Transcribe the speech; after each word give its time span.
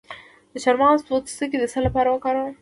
د 0.51 0.53
چارمغز 0.63 1.01
پوستکی 1.07 1.57
د 1.59 1.65
څه 1.73 1.79
لپاره 1.85 2.09
وکاروم؟ 2.11 2.53